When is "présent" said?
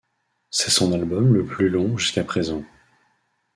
2.23-2.63